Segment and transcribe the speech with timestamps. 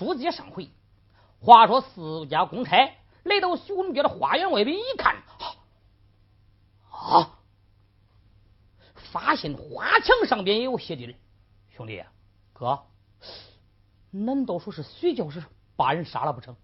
[0.00, 0.70] 书接上回，
[1.42, 5.22] 话说四家公差来到徐文彪的花园外边一看，
[6.90, 7.36] 啊，
[8.94, 11.14] 发现花墙上边也有血迹。
[11.68, 12.02] 兄弟，
[12.54, 12.86] 哥，
[14.10, 15.44] 难道说是徐教师
[15.76, 16.56] 把人杀了不成？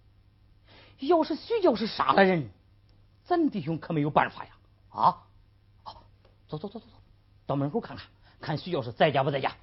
[1.01, 2.49] 要是徐教师杀了人，
[3.25, 4.57] 咱弟兄可没有办法呀！
[4.89, 5.27] 啊，
[6.49, 6.87] 走走走走走，
[7.45, 8.07] 到门口看看，
[8.41, 9.55] 看徐教师在家不在家。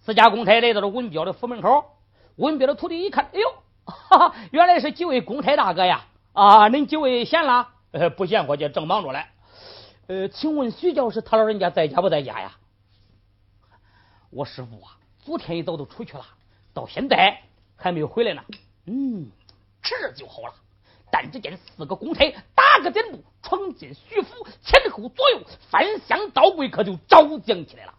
[0.00, 1.98] 四家公差来到了文彪的府门口，
[2.36, 3.50] 文彪的徒弟一看，哎呦，
[3.84, 6.06] 哈哈，原来是几位公差大哥呀！
[6.32, 7.68] 啊，恁几位闲了？
[7.92, 9.26] 呃，不闲，伙计，正忙着嘞。
[10.06, 12.52] 呃，请问徐教师他老人家在家不在家呀？
[14.30, 16.24] 我师傅啊，昨天一早都出去了，
[16.72, 17.40] 到现在
[17.76, 18.42] 还没有回来呢。
[18.86, 19.30] 嗯，
[19.82, 20.54] 这就好了。
[21.10, 27.92] 但只见四个公差打个点步，闯进徐府，前后左右翻箱倒柜，可就招将起来了。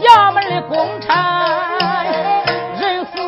[0.00, 2.04] 衙门的公差
[2.80, 3.20] 任四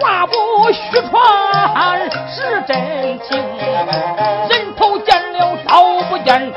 [0.00, 0.32] 话不
[0.72, 2.74] 虚传是真
[3.20, 3.30] 情。
[4.50, 6.52] 人头见了刀不见，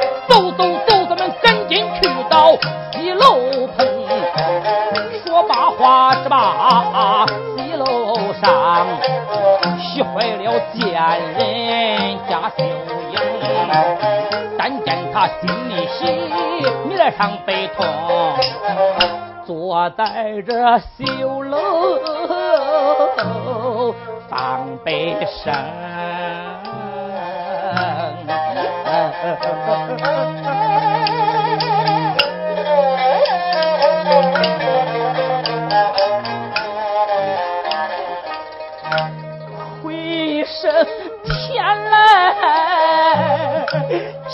[9.98, 10.94] 洗坏了贱
[11.34, 12.64] 人家秀。
[14.56, 16.06] 但见他心里喜，
[16.88, 17.84] 面上悲痛，
[19.44, 21.98] 坐在这绣楼
[24.30, 25.52] 放悲声。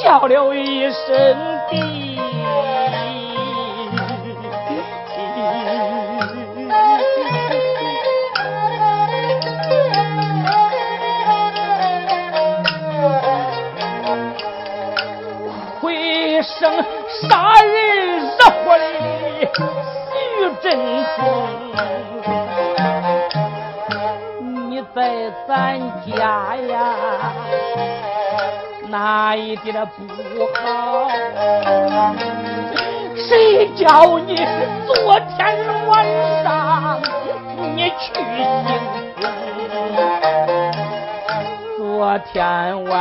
[0.04, 1.36] 叫了一声
[1.70, 2.20] 弟，
[15.80, 16.84] 回声
[17.22, 18.36] 杀人惹
[18.66, 18.84] 祸的
[20.12, 20.14] 徐
[20.62, 20.78] 振
[21.16, 21.22] 峰，
[24.70, 27.43] 你在咱家呀？
[28.94, 30.04] 哪一点不
[30.54, 31.10] 好？
[33.16, 34.36] 谁叫你
[34.86, 35.38] 昨天
[35.88, 36.06] 晚
[36.44, 37.02] 上
[37.74, 38.46] 你去行
[41.76, 42.94] 昨天晚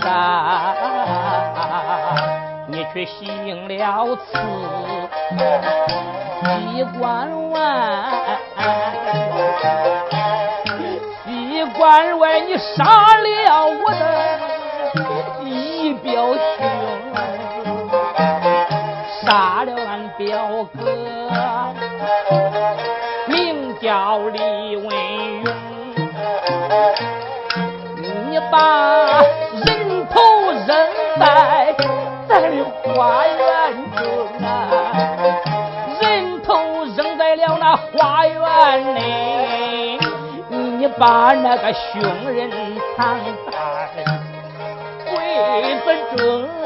[2.68, 4.38] 你去行了刺，
[6.44, 7.58] 西关外，
[11.26, 12.84] 西关外你杀
[13.16, 13.26] 了
[13.66, 14.09] 我的。
[16.10, 16.66] 表兄
[19.22, 20.80] 杀了俺表哥，
[23.28, 24.84] 名叫李文
[25.44, 25.54] 勇。
[28.28, 29.22] 你把
[29.64, 30.20] 人头
[30.66, 30.68] 扔
[31.20, 31.74] 在
[32.28, 33.40] 咱的花园
[33.94, 34.02] 中
[34.44, 34.50] 啊，
[36.00, 36.50] 人头
[36.96, 39.96] 扔在了那花园内，
[40.48, 42.50] 你把那个凶人
[42.96, 43.16] 藏
[43.46, 43.49] 在。
[45.84, 46.59] 本中，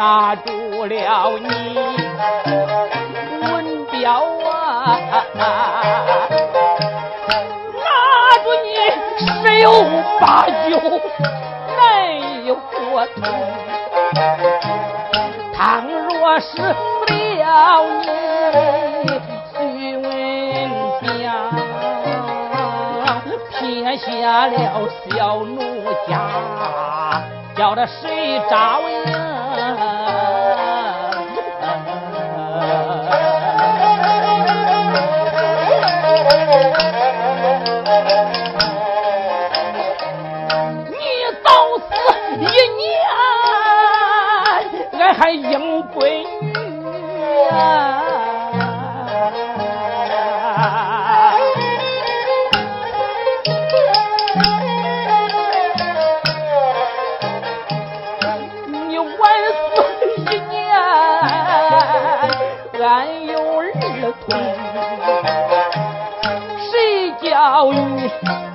[0.00, 0.50] 拿住
[0.86, 1.76] 了你
[3.42, 4.96] 文彪啊，
[7.76, 7.84] 拿
[8.42, 8.66] 住你
[9.26, 9.68] 十有
[10.18, 10.80] 八九
[11.76, 11.78] 难
[12.46, 13.20] 有活头。
[15.52, 18.08] 倘若是不了你
[19.52, 19.58] 徐
[19.98, 20.08] 文
[21.02, 21.12] 彪，
[23.50, 23.60] 撇。
[23.98, 24.56] 下了
[25.10, 25.60] 小奴
[26.08, 26.10] 家，
[27.54, 29.29] 叫他谁招呀？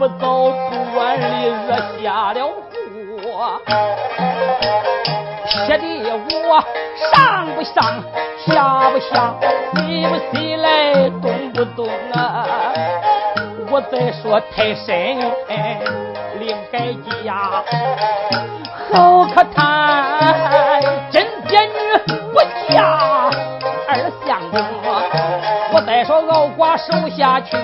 [0.08, 0.54] 不走
[0.94, 1.24] 关里
[1.68, 1.70] 惹
[2.04, 2.38] 下了
[3.24, 3.60] 祸，
[5.66, 5.84] 撇的
[6.48, 6.64] 我
[7.12, 7.74] 上不上
[8.46, 9.34] 下不下，
[9.74, 12.46] 起不起来动不动啊！
[13.72, 15.18] 我再说太深，
[16.40, 16.94] 另改
[17.24, 17.64] 嫁，
[18.94, 19.66] 好可叹，
[27.18, 27.56] 下去，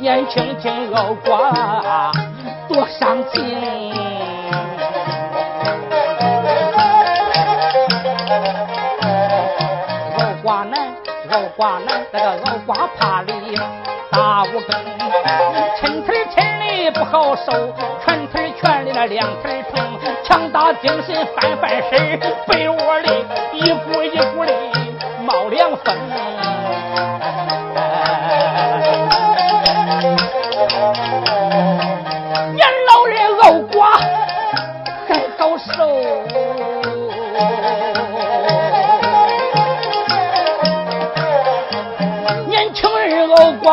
[0.00, 2.12] 年轻轻敖寡
[2.68, 3.92] 多伤情。
[10.18, 10.92] 敖寡难，
[11.30, 13.32] 敖寡难，那个敖寡怕里
[14.10, 14.76] 打五更，
[15.80, 17.52] 抻腿抻里不好受，
[18.04, 19.80] 拳腿拳里那两腿疼，
[20.24, 22.18] 强打精神翻翻身，
[22.48, 24.52] 被窝里一股一股的
[25.24, 26.41] 冒凉风。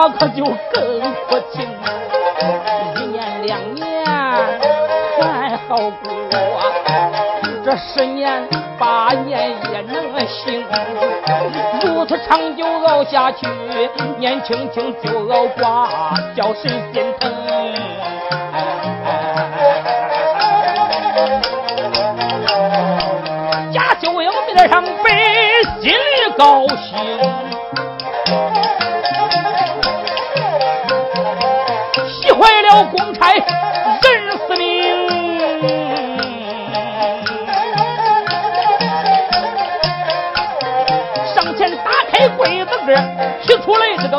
[0.01, 1.67] 我可就更不情，
[2.95, 3.83] 一年两年
[5.19, 6.09] 还好过，
[7.65, 8.47] 这十年
[8.77, 10.63] 八年也能行。
[11.83, 13.45] 如此长久熬下去，
[14.17, 15.89] 年轻轻就熬挂，
[16.33, 17.29] 叫谁心疼？
[23.73, 25.11] 贾秀英面上背，
[25.81, 27.38] 心里高兴。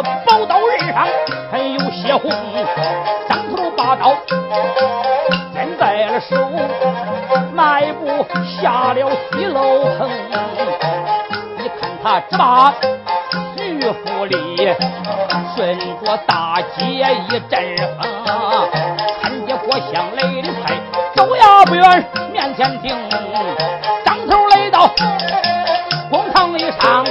[0.03, 1.07] 宝刀刃上
[1.51, 2.31] 还有血红，
[3.29, 4.15] 张头把刀
[5.55, 6.37] 掂在了手，
[7.53, 8.27] 迈步
[8.61, 10.09] 下了西楼棚。
[11.59, 12.75] 你看他只把
[13.57, 14.75] 徐府里
[15.55, 16.85] 顺着大街
[17.29, 18.09] 一阵风。
[19.63, 20.75] 我乡来的快，
[21.15, 22.97] 走呀不远，面前停。
[24.05, 24.91] 张头来到
[26.11, 27.05] 公堂一上，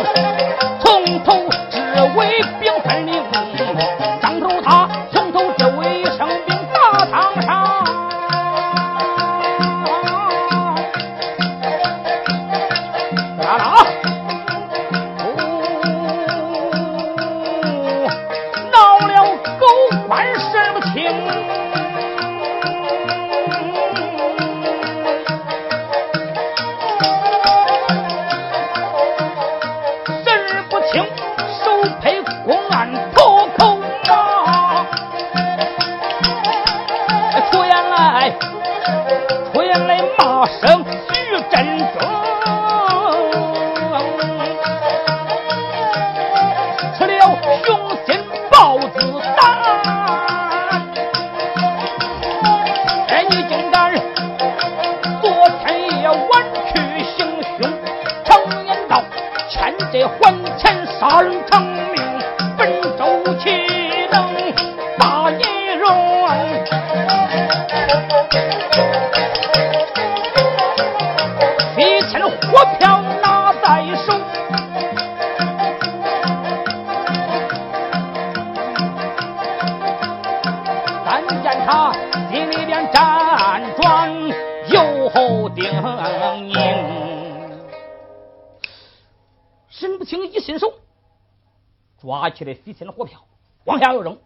[92.50, 93.26] 抓起来飞天的火票，
[93.66, 94.18] 往下要扔，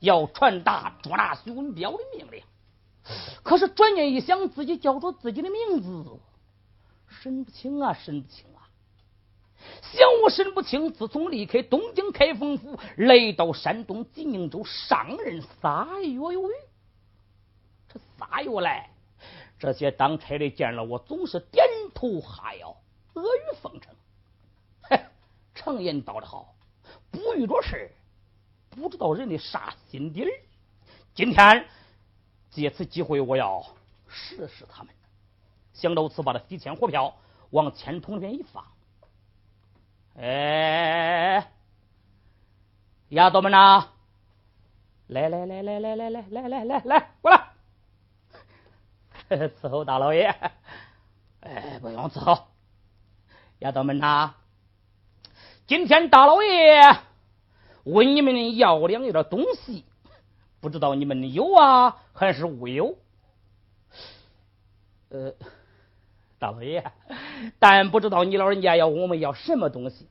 [0.00, 2.42] 要传达捉拿徐文彪的命令。
[3.42, 6.20] 可是转念一想，自己叫着自己的名字，
[7.08, 8.68] 审不清啊，审不清啊！
[9.82, 16.54] 想我审不清，自从离开东京开封府，来到山东济宁州上任仨月有余。
[17.88, 18.90] 这仨月来，
[19.58, 22.76] 这些当差的见了我，总是点头哈腰，
[23.14, 23.94] 阿谀奉承。
[24.82, 25.00] 嘿，
[25.54, 26.54] 常言道得好，
[27.12, 27.92] 不遇着事
[28.70, 30.28] 不知道人的啥心底儿。
[31.14, 31.64] 今天。
[32.50, 33.64] 借此机会，我要
[34.08, 34.92] 试试他们。
[35.72, 37.16] 想到此，把这几千火票
[37.48, 38.62] 往钱桶里面一放。
[40.18, 41.50] 哎，
[43.08, 43.88] 丫头们呐，
[45.08, 47.54] 来来来来来来来来来来来，过来
[49.48, 50.26] 伺候大老爷。
[51.40, 52.48] 哎，不用伺候。
[53.60, 54.34] 丫头们呐，
[55.72, 56.98] 今天大老爷
[57.84, 59.86] 问你们要两样东西。
[60.60, 62.98] 不知道你们有啊还是无有？
[65.08, 65.32] 呃，
[66.38, 66.84] 大老爷，
[67.58, 70.10] 但不知道你老人家要我们要什么东西。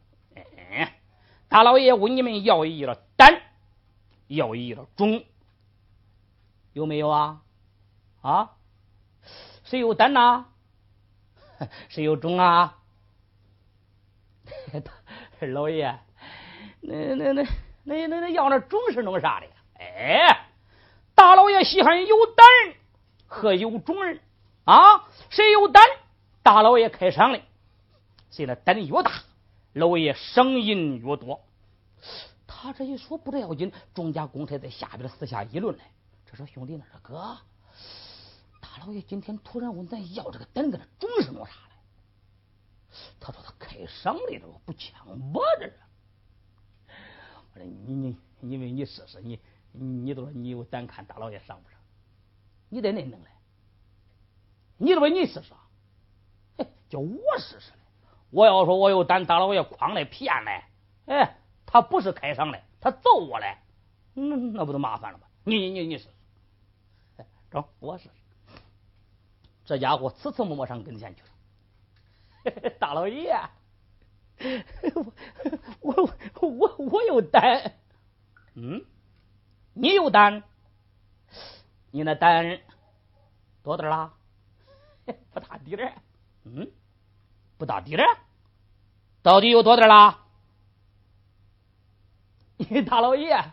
[1.48, 3.44] 大老爷问你们要一了胆，
[4.26, 5.24] 要一了种，
[6.74, 7.44] 有没有啊？
[8.22, 8.54] 啊？
[9.64, 10.48] 谁有胆呐？
[11.90, 12.80] 谁有种啊？
[15.48, 16.00] 老爷，
[16.82, 17.44] 那那那
[17.84, 19.48] 那那那要那种是弄啥的？
[19.80, 20.48] 哎，
[21.16, 22.46] 大老爷稀罕有胆
[23.28, 24.20] 和有种人
[24.66, 25.08] 啊！
[25.30, 25.84] 谁有胆，
[26.44, 27.42] 大老爷开赏的。
[28.30, 29.12] 谁的胆越大，
[29.74, 31.42] 老爷赏银越多。
[32.46, 35.84] 他这一说不得要紧，众家公差在下边私下议论呢。
[36.30, 37.38] 这说兄弟，那说哥，
[38.60, 41.71] 大老爷今天突然问咱要这个胆，跟他种是弄啥的？
[43.20, 45.80] 他说他开赏来了，不抢我这是。
[47.54, 49.40] 我说你你，因为你试试你。
[49.74, 51.80] 你都说你有胆看大老爷上不上？
[52.68, 53.32] 你得恁能来？
[54.78, 55.54] 你说你试试？
[56.58, 57.72] 嘿叫我试试
[58.32, 60.68] 我要说我有胆，大老爷诓来骗来，
[61.06, 63.64] 哎，他不是开上来，他揍我来，
[64.14, 65.28] 那那不就麻烦了吗？
[65.46, 66.10] 你你你你试
[67.18, 68.12] 试，中我试试。
[69.64, 71.30] 这家伙次次摸摸上跟前去了。
[72.80, 73.36] 大老爷，
[75.82, 76.10] 我
[76.42, 77.74] 我我我有胆，
[78.56, 78.86] 嗯。
[79.74, 80.44] 你有胆？
[81.92, 82.60] 你那胆
[83.64, 84.14] 多大啦？
[85.34, 85.94] 不大点儿，
[86.44, 86.70] 嗯，
[87.58, 88.18] 不大点儿，
[89.22, 90.26] 到底有多大啦？
[92.58, 93.52] 你大老爷，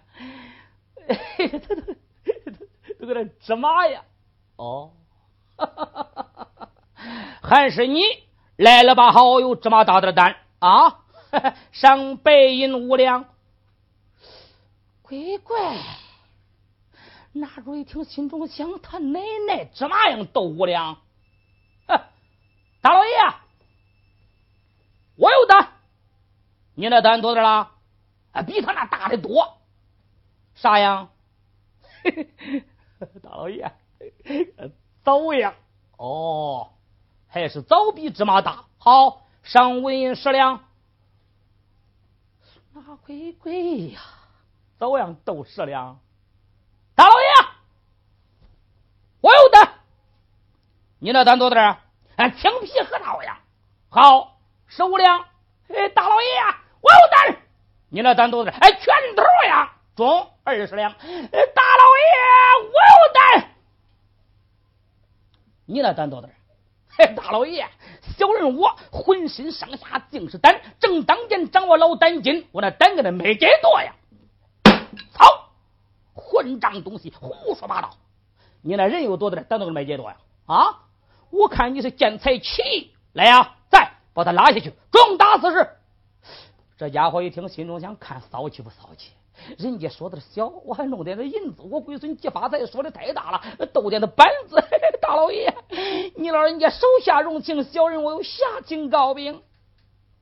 [1.07, 1.49] 这
[2.51, 2.67] 都
[3.01, 4.05] 都搁那芝麻呀？
[4.57, 4.93] 哦，
[7.43, 8.01] 还是你
[8.59, 9.13] 来了吧？
[9.13, 11.05] 好，有芝麻大的胆啊！
[11.71, 13.27] 上白银五两，
[15.03, 15.77] 乖乖。
[17.31, 20.99] 那主一听，心中想：他奶奶芝麻样斗五两？
[21.87, 23.13] 大老爷，
[25.15, 25.75] 我有胆，
[26.75, 27.71] 你那胆多大了？
[28.33, 29.59] 啊，比他那大的多。
[30.57, 31.11] 啥样？
[33.23, 33.73] 大老爷，
[35.05, 35.55] 走呀。
[35.97, 36.71] 哦，
[37.29, 38.65] 还是枣比芝麻大。
[38.79, 40.65] 好，上纹银十两。
[42.73, 44.01] 那鬼鬼呀，
[44.79, 45.99] 枣样斗十两。
[46.95, 47.27] 大老爷，
[49.21, 49.75] 我有胆，
[50.99, 51.81] 你那胆多大？
[52.17, 53.41] 哎，青皮核桃呀。
[53.89, 55.21] 好，十五两。
[55.69, 56.27] 哎，大老爷，
[56.81, 57.43] 我有胆，
[57.89, 58.53] 你那胆多大？
[58.53, 59.75] 哎，拳头呀。
[59.97, 60.93] 中二十两。
[60.93, 62.15] 哎，大老爷，
[62.63, 63.51] 我有胆，
[65.67, 66.29] 你那胆多大？
[66.29, 66.38] 哎，
[67.15, 67.67] 大老爷，
[68.17, 73.95] 小人我浑身上下尽是胆，正当间掌握老胆筋，我那胆跟那没几多呀。
[75.13, 75.51] 操！
[76.13, 77.91] 混账东西，胡说八道！
[78.63, 79.41] 你那人有多大？
[79.43, 80.17] 胆都没几多呀？
[80.47, 80.81] 啊！
[81.31, 85.71] 我看你是见财起意，来呀，再把他拉下去，重打四十。
[86.77, 89.13] 这家伙一听，心中想：看骚气不骚气？
[89.57, 94.57] 人家说的小，我还弄点那银子，我龟孙急发财，说的太大了，斗点的板子。
[95.01, 95.55] 大老爷，
[96.17, 99.43] 你老人家手下容情，小人我有下情告禀。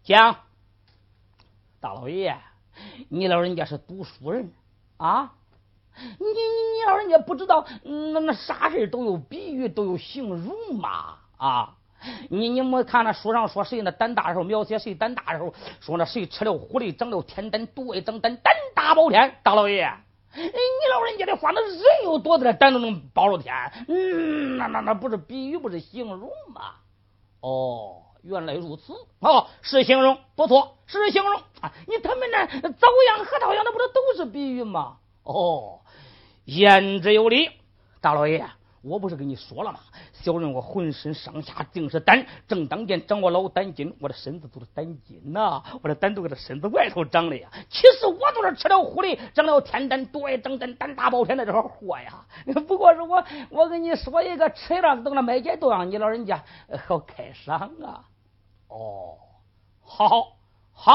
[0.04, 0.37] 讲，
[1.80, 2.38] 大老爷，
[3.08, 4.52] 你老人家是读书人
[4.96, 5.32] 啊？
[5.99, 11.76] 你你你老人家不知道，那那啥事都有比喻，都有形容嘛啊！
[12.30, 19.36] 你你没看那书上说谁那胆大的时候描写谁胆大的时候，说那谁吃了狐狸长了天胆，毒外长胆，胆大包天。
[19.42, 19.90] 大老爷，
[20.34, 20.42] 你
[20.90, 23.54] 老人家的话，那人有多大胆都能包了天？
[23.88, 26.75] 嗯，那那那不是比喻，不是形容吗？
[27.40, 28.92] 哦，原来如此。
[29.20, 31.72] 哦，是形容，不错，是形容啊。
[31.86, 34.98] 你他们那走样、核桃样，那不是都是比喻吗？
[35.22, 35.80] 哦，
[36.44, 37.50] 言之有理，
[38.00, 38.44] 大老爷。
[38.86, 39.80] 我不是跟你说了吗？
[40.12, 47.48] 小人我浑身上下尽是胆，正当间长我老胆筋，我的身子都是胆筋呐，我的胆都搁这身子外头长的呀。
[47.68, 52.24] 其实我都是吃了狐狸，长了天胆，多爱长胆，胆大包天的这个货呀。
[52.68, 56.44] 不过是我，我跟你说一个，吃了等了买解都让你老人家
[56.86, 58.04] 好开赏啊。
[58.68, 59.16] 哦，
[59.82, 60.36] 好，
[60.72, 60.92] 好，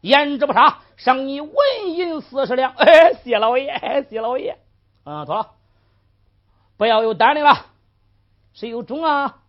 [0.00, 1.54] 言之不差，赏你纹
[1.86, 2.72] 银四十两。
[2.72, 4.58] 哎， 谢老爷，谢老爷。
[5.04, 5.57] 嗯，妥了。
[6.78, 7.66] 不要有胆量了，
[8.54, 9.42] 谁有种啊？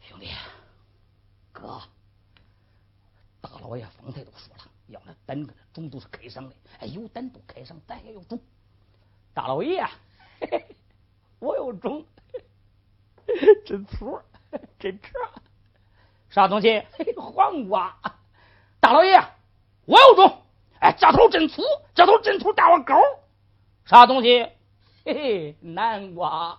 [0.00, 0.26] 兄弟，
[1.52, 1.82] 哥，
[3.42, 8.40] 大老爷方才都说了，要那胆跟那种都是开上的，哎，有胆都开上，咱也有种。
[9.34, 9.86] 大老爷，
[11.38, 12.06] 我有种，
[13.66, 14.18] 真粗，
[14.80, 15.12] 真直，
[16.30, 16.82] 啥东西？
[17.14, 17.94] 黄瓜。
[18.80, 19.22] 大老爷，
[19.84, 20.42] 我有种，
[20.80, 21.62] 哎，这头真粗，
[21.94, 22.96] 这头真粗，大我高。
[23.84, 24.48] 啥东西？
[25.08, 26.58] 嘿嘿，南瓜，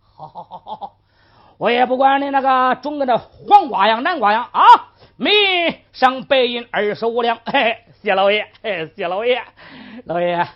[0.00, 0.98] 好好好好好，
[1.58, 4.94] 我也不管你那个种跟那黄瓜样、南瓜样啊！
[5.16, 9.44] 每上白银二十五两，嘿嘿，谢老爷，嘿，谢老爷，
[10.06, 10.48] 老爷，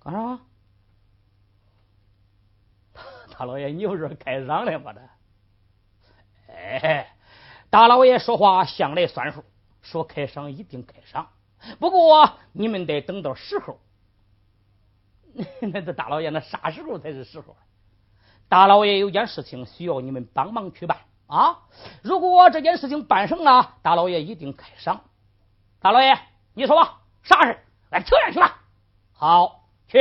[0.00, 0.40] 干啥？
[3.38, 4.92] 大老爷，你又是开赏的吗？
[4.92, 5.08] 的？
[6.48, 7.14] 哎，
[7.70, 9.44] 大老爷说话向来算数，
[9.82, 11.28] 说开赏一定开赏。
[11.78, 13.78] 不过你们得等到时候，
[15.60, 17.56] 那这大老爷那啥时候才是时候？
[18.48, 21.60] 大老爷有件事情需要你们帮忙去办啊！
[22.02, 25.00] 如果这件事情办成了，大老爷一定开赏。
[25.80, 26.18] 大老爷，
[26.52, 27.58] 你说吧，啥事？
[27.90, 28.62] 俺扯上去吧。
[29.14, 29.98] 好，去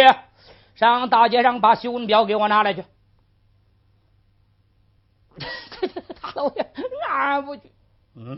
[0.76, 2.84] 上大街上把修文表给我拿来去。
[6.22, 6.74] 大老爷，
[7.10, 7.72] 俺不去。
[8.16, 8.38] 嗯。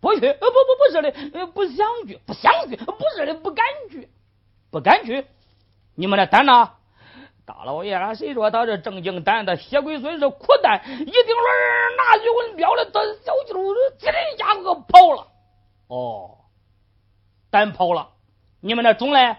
[0.00, 4.08] 不去，呃，不不不是的，呃，不想去，不想去，不是的，不敢去，
[4.70, 5.26] 不敢去。
[5.94, 6.72] 你们的胆呢？
[7.44, 9.46] 大老爷，谁说他是正经胆？
[9.46, 13.54] 他血鬼孙是苦胆，一顶轮拿去文标了，他小舅
[13.98, 15.28] 这一家伙跑了。
[15.88, 16.38] 哦，
[17.50, 18.10] 胆跑了。
[18.60, 19.36] 你们那种嘞？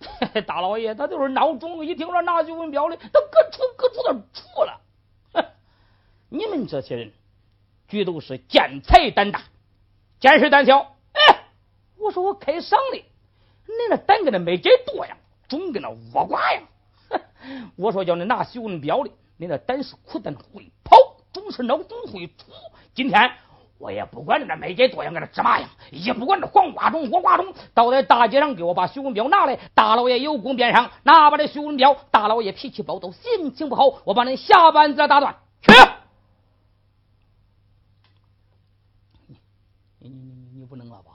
[0.46, 4.80] 大老爷，他就是闹肿，一听说拿去文彪的，他搁出搁出的出了。
[6.28, 7.12] 你们这些人。
[7.90, 9.42] 俱都是见财胆大，
[10.20, 10.78] 见识胆小。
[11.12, 11.44] 哎，
[11.98, 15.16] 我说我开赏的，你那胆跟那没解多呀，
[15.48, 16.62] 总跟那倭瓜呀。
[17.74, 20.96] 我说叫你拿徐文彪的，你那胆是苦胆会跑，
[21.32, 22.52] 总是脑总会出。
[22.94, 23.32] 今天
[23.78, 29.58] 我也不管你那没解多样跟那芝麻样，也不管这黄瓜种、倭瓜种，倒在大街上给我把徐文彪拿来。
[29.74, 31.96] 大老爷有功边上，拿把这徐文彪。
[32.12, 35.72] 大老爷脾气暴躁，心情不好，我把你下半子打断去。
[40.68, 41.10] 不能了吧？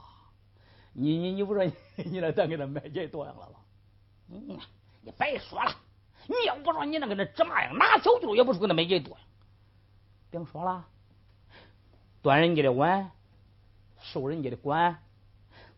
[0.98, 3.60] 你你你不说你你那咱给他买这多样了吧？
[4.30, 4.58] 嗯，
[5.02, 5.70] 你别说了。
[6.26, 9.20] 你要不说你那个那芝麻样，拿小舅也不是给他买这多样。
[10.30, 10.86] 别说了，
[12.22, 13.10] 端人家的碗，
[14.00, 14.98] 受人家的管，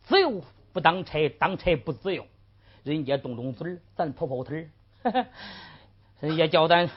[0.05, 2.25] 自由不当差，当差不自由。
[2.85, 4.71] 人家动动嘴咱跑跑腿
[6.21, 6.89] 人家叫咱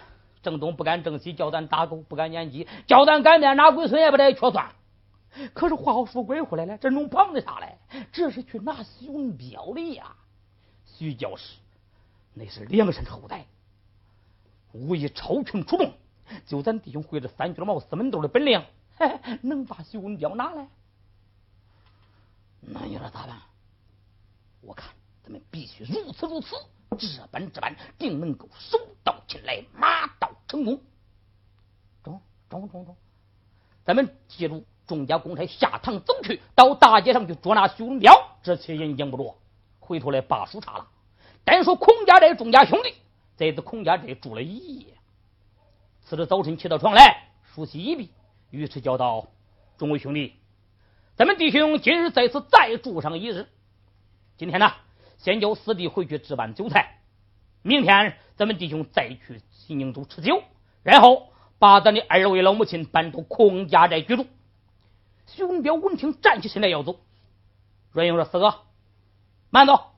[0.43, 4.71] 正东不敢正西，叫咱打狗不敢撵鸡，叫咱擀面拿龟孙也不得缺算。
[5.53, 7.77] 可是话说归回来了，这弄旁的啥嘞？
[8.11, 10.15] 这是去拿徐文彪的呀。
[10.85, 11.57] 徐教师
[12.33, 13.45] 那是梁山后代，
[14.73, 15.93] 武艺超群出众，
[16.45, 18.63] 就咱弟兄会这三卷毛四门斗的本领，
[18.97, 20.67] 嘿能把徐文彪拿来？
[22.59, 23.37] 那你说咋办？
[24.61, 26.55] 我看咱们必须如此如此，
[26.99, 30.79] 这般这般，定能够手到擒来，马到成功。
[32.03, 32.95] 中中中中，
[33.85, 34.65] 咱们记住。
[34.87, 38.13] 众家公差下堂走去，到大街上去捉拿徐文彪，
[38.43, 39.35] 这些人经不住，
[39.79, 40.87] 回头来把书查了。
[41.43, 42.93] 单说孔家寨众家兄弟
[43.35, 44.87] 在这孔家寨住了一夜。
[46.01, 48.09] 次日早晨起到床来，梳洗一毕，
[48.49, 49.27] 于是叫道
[49.77, 50.35] ：“众位兄弟，
[51.15, 53.47] 咱们弟兄今日在此再住上一日。
[54.37, 54.73] 今天呢，
[55.17, 56.99] 先叫四弟回去置办酒菜。
[57.61, 60.43] 明天咱们弟兄再去西宁州吃酒，
[60.83, 64.25] 然后把咱的二位老母亲搬到孔家寨居住。”
[65.27, 66.99] 徐文彪闻听，站起身来要走。
[67.91, 68.61] 阮英说：“四哥，
[69.49, 69.91] 慢走。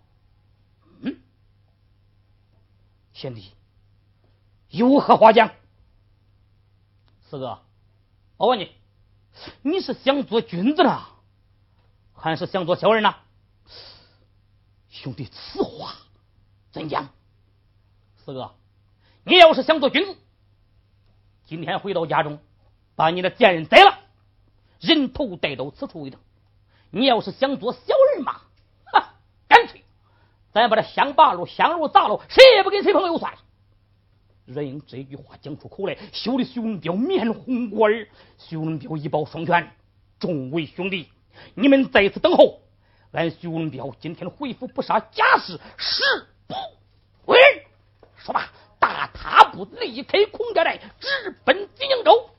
[1.01, 1.21] 嗯，
[3.13, 3.51] 贤弟，
[4.69, 5.51] 有何话讲？
[7.29, 7.61] 四哥，
[8.37, 8.71] 我问你，
[9.61, 11.03] 你是想做君子呢，
[12.13, 13.15] 还是想做小人呢？
[14.89, 15.95] 兄弟，此话
[16.71, 17.09] 怎讲？
[18.23, 18.55] 四哥，
[19.23, 20.17] 你要是想做君子，
[21.45, 22.39] 今天回到家中，
[22.95, 23.92] 把你的贱人宰了，
[24.83, 26.19] 人头带到此处一趟。
[26.91, 27.79] 你要是想做小
[28.13, 28.41] 人嘛，
[28.85, 29.15] 哈，
[29.47, 29.81] 干脆
[30.51, 33.39] 咱把这香八路、香炉砸了，谁也不跟谁朋友算了。
[34.45, 38.09] 任英这句话讲出口来，羞得徐文彪面红过耳。
[38.37, 39.71] 徐文彪一抱双拳
[40.19, 41.09] ：“众位兄弟，
[41.55, 42.59] 你们在此等候，
[43.13, 46.03] 俺徐文彪今天回府不杀贾氏，誓
[46.45, 46.55] 不
[47.25, 47.63] 为人。”
[48.19, 52.29] 说罢，大踏步离开孔家寨，直奔金营州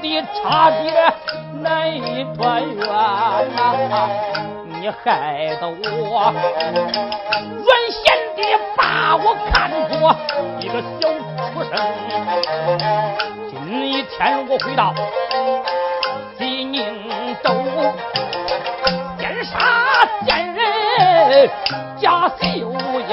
[0.00, 1.12] 的差点
[1.62, 2.86] 难以团圆
[3.56, 3.60] 呐！
[4.68, 6.32] 你害得我
[7.64, 8.04] 原先
[8.36, 8.38] 的
[8.76, 9.94] 把我看作
[10.60, 11.08] 一个小
[11.52, 11.72] 畜生。
[13.50, 13.52] 今
[13.88, 14.14] 一天
[14.48, 14.94] 我回到
[16.38, 16.76] 济宁
[17.42, 17.48] 州，
[19.18, 19.52] 奸杀
[20.24, 21.50] 奸人
[21.98, 23.12] 贾秀英，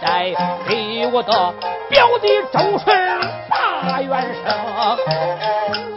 [0.00, 0.32] 寨，
[0.68, 1.54] 给我的
[1.88, 4.98] 表弟周顺把冤声。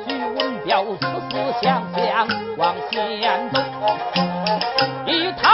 [0.08, 3.60] 徐文彪思思想想往前走。
[5.06, 5.50] 一抬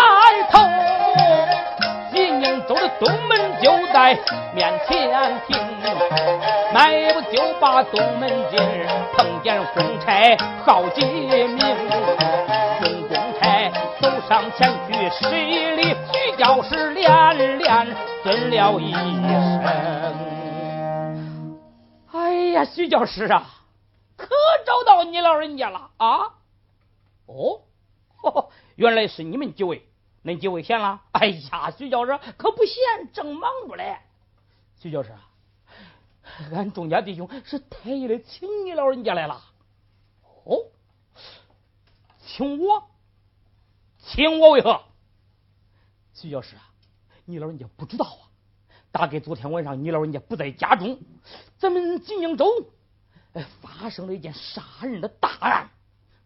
[0.52, 0.60] 头，
[2.12, 4.18] 金英走的东门就在
[4.54, 5.58] 面前停，
[6.74, 8.60] 迈步就把东门进，
[9.16, 11.60] 碰见公差好几名。
[18.56, 19.02] 了一声。
[22.12, 23.66] 哎呀，徐教师啊，
[24.16, 24.30] 可
[24.66, 26.36] 找到你老人家了啊！
[27.26, 27.62] 哦，
[28.76, 29.86] 原来是你们几位。
[30.24, 31.02] 恁几位闲了？
[31.12, 34.00] 哎呀，徐教师可不闲，正忙着嘞。
[34.80, 35.10] 徐教授，
[36.54, 39.42] 俺众家弟兄是特意的请你老人家来了。
[40.46, 40.66] 哦，
[42.22, 42.90] 请我？
[44.00, 44.82] 请我为何？
[46.14, 46.64] 徐教师啊，
[47.26, 48.25] 你老人家不知道啊。
[48.96, 50.98] 大概昨天晚上你老人家不在家中，
[51.58, 52.48] 咱们晋宁州
[53.60, 55.70] 发生了一件杀人的大案。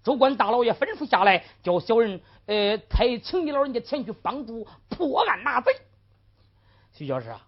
[0.04, 2.22] 州官大老爷吩咐下来，叫小人。
[2.46, 5.72] 呃，才请你老人家前去帮助破案拿贼。
[6.94, 7.42] 徐教师啊，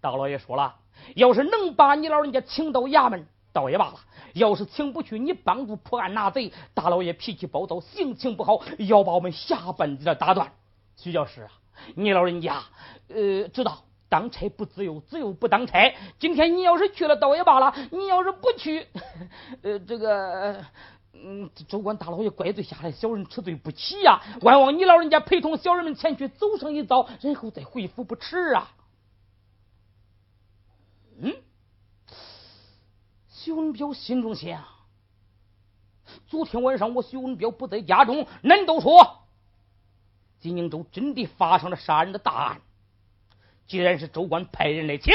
[0.00, 0.76] 大老爷说了，
[1.16, 3.96] 要是能把你老人家请到衙门，倒也罢了；
[4.34, 10.52] 要是请不去，你帮助破案拿贼，大老爷脾气暴躁，性情不好，要把我们下半截打断。
[10.96, 11.50] 徐教师啊，
[11.96, 12.62] 你老人家
[13.08, 13.82] 呃知道
[14.14, 15.92] 当差不自由，自由不当差。
[16.20, 18.86] 今天你要是去了，倒也罢了；你要是不去，
[19.62, 20.64] 呃，这个。
[21.16, 24.20] 嗯，州官大老爷怪罪下来，小人吃罪不起呀！
[24.42, 28.72] 万望你老人家陪同小人们前去走上一遭，然后再回府不迟啊！
[31.20, 31.34] 嗯，
[33.30, 34.64] 徐文彪心中想：
[36.26, 39.22] 昨天晚上我徐文彪不在家中，难道说
[40.40, 42.60] 金宁州真的发生了杀人的大案？
[43.66, 45.14] 既然是州官派人来请，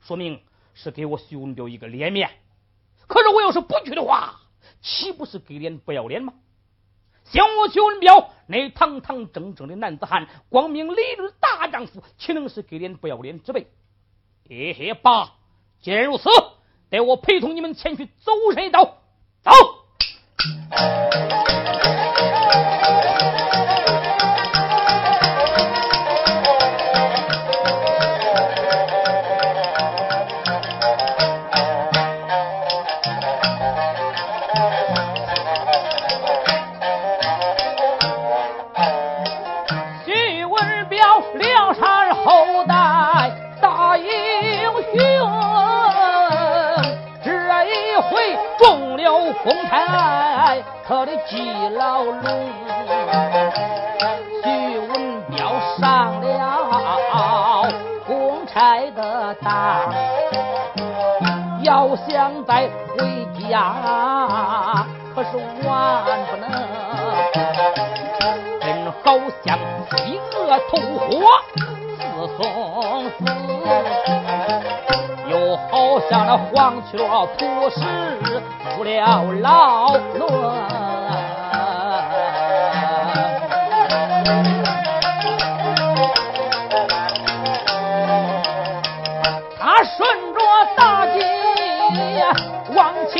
[0.00, 0.42] 说明
[0.74, 2.30] 是给我徐文彪一个脸面。
[3.06, 4.40] 可是我要是不去的话，
[4.80, 6.34] 岂不是给脸不要脸吗？
[7.24, 13.68] 像我徐文彪那堂堂正正的男子汉，光明磊落的大丈夫，岂能是给脸不要脸之辈？
[14.48, 15.34] 嘿嘿，爸，
[15.80, 16.28] 既然如此，
[16.90, 18.98] 待我陪同你们前去走上一遭，
[19.42, 19.50] 走。
[51.28, 52.20] 记牢笼，
[54.42, 55.36] 徐文彪
[55.78, 56.26] 上了
[58.06, 59.50] 公差的当，
[61.62, 63.74] 要想再回家，
[65.14, 65.28] 可是
[65.64, 65.70] 万
[66.30, 66.50] 不能，
[68.60, 69.58] 真好像
[69.90, 71.06] 飞蛾吐火
[71.98, 72.00] 似
[72.36, 72.40] 送
[73.10, 73.20] 死，
[75.30, 75.70] 又好
[76.10, 76.52] 像那黄
[76.90, 77.80] 雀扑食。
[78.74, 80.30] 出了牢笼，
[89.58, 89.98] 他顺
[90.34, 90.38] 着
[90.76, 91.14] 大街
[92.74, 93.14] 往前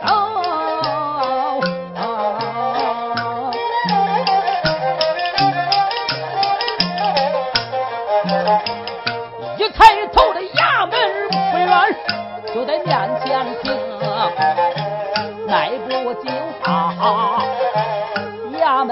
[0.00, 0.06] 走，
[9.58, 9.80] 一抬
[10.12, 10.92] 头的衙门
[11.50, 11.70] 不远，
[12.54, 12.90] 就在面
[13.24, 13.26] 前
[13.62, 13.64] 停。
[15.46, 15.52] 迈
[15.86, 16.68] 步进大
[18.58, 18.90] 衙门，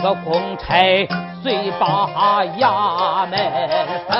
[0.00, 1.06] 个公差
[1.42, 3.38] 遂把衙门
[4.08, 4.16] 封。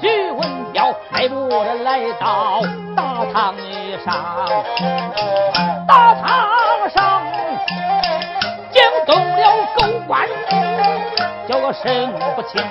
[0.00, 2.60] 徐文彪迈步的来到
[2.94, 3.54] 大堂
[4.04, 4.12] 上，
[5.86, 7.22] 大堂上
[8.70, 9.42] 惊动了
[9.76, 10.28] 狗官，
[11.48, 12.62] 叫个神不清，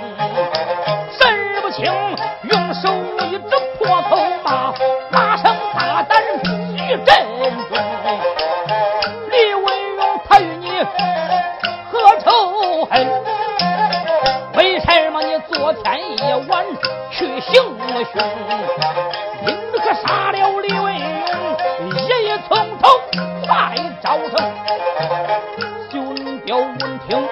[23.71, 24.53] 快招城。
[25.89, 27.25] 徐文彪闻听，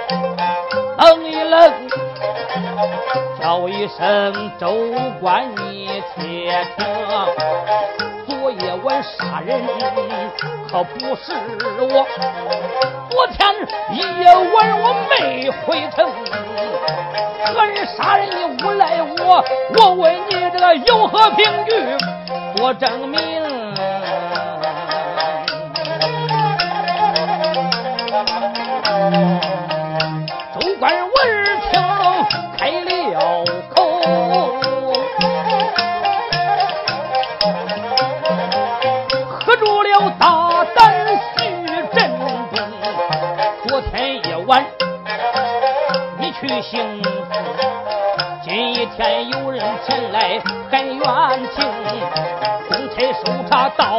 [0.98, 1.74] 愣一愣，
[3.38, 4.74] 叫一声：“州
[5.20, 6.88] 官，你且听。”
[8.26, 9.62] 昨夜晚杀人
[10.72, 11.34] 可不是
[11.78, 12.08] 我，
[13.10, 13.54] 昨天
[13.92, 16.10] 夜晚我没回城，
[17.54, 19.44] 何人杀人你诬赖我？
[19.78, 21.98] 我问你这个有何凭据
[22.56, 23.20] 做证明？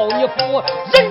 [0.08, 0.62] 你夫，
[0.94, 1.09] 人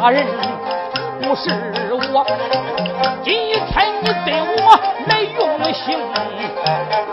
[0.00, 0.24] 大人
[1.20, 1.50] 不是
[2.12, 2.24] 我，
[3.24, 3.34] 今
[3.66, 5.40] 天你对我来用
[5.74, 5.98] 刑，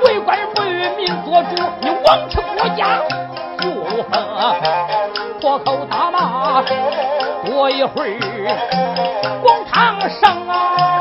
[0.03, 3.01] 为官不与民做主，你枉吃国家
[3.63, 4.55] 如何？
[5.41, 6.61] 破口大骂，
[7.43, 8.21] 过一会儿，
[9.41, 10.94] 公堂上啊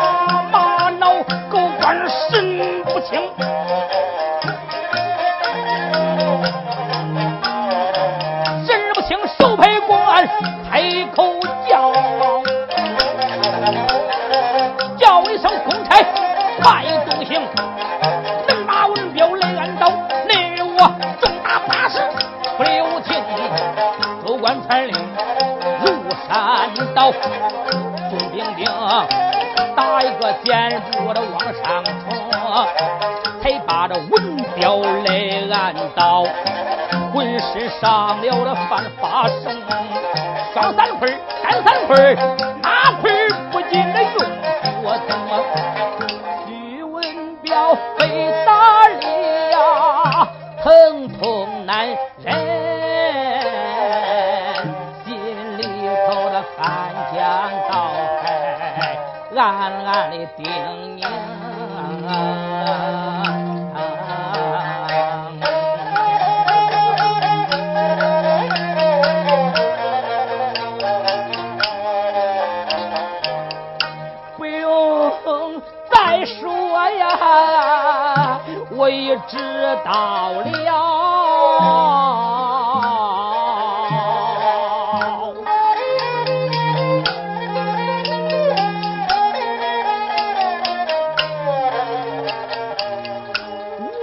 [78.84, 79.38] 我已知
[79.82, 80.44] 道了，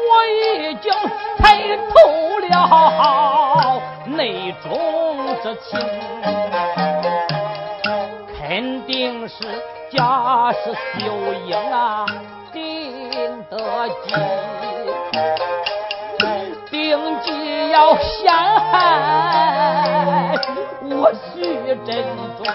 [0.09, 0.91] 我已经
[1.37, 1.93] 猜透
[2.49, 2.49] 了
[4.07, 4.65] 内中
[5.43, 5.79] 之情，
[8.39, 9.45] 肯定是
[9.91, 11.05] 家是秀
[11.45, 12.03] 英啊。
[13.49, 13.57] 得
[14.05, 14.13] 计，
[17.71, 18.69] 要陷害
[20.84, 21.41] 我徐
[21.86, 22.05] 振
[22.38, 22.45] 中。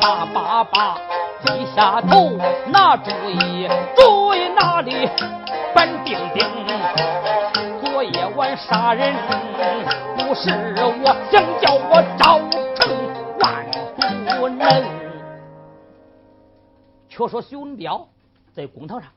[0.00, 0.96] 他爸爸，
[1.44, 2.30] 低下头
[2.68, 5.08] 拿主意，主意哪里
[5.74, 6.46] 本定定。
[7.80, 9.12] 昨夜晚杀人
[10.16, 10.50] 不是
[11.02, 12.38] 我，想叫我赵
[12.76, 12.80] 成
[13.40, 13.66] 万
[14.38, 14.62] 不能。
[17.08, 18.06] 却说徐文彪。
[18.54, 19.10] 在公堂上，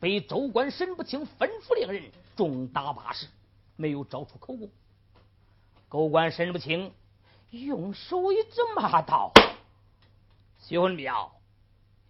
[0.00, 2.02] 被州官沈不清吩咐令人
[2.34, 3.26] 重打八十，
[3.76, 4.70] 没有招出口供。
[5.88, 6.92] 狗官沈不清
[7.50, 9.32] 用手一指骂道
[10.58, 11.32] ：“徐文彪，